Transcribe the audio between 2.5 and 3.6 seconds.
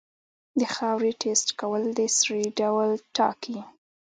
ډول ټاکي.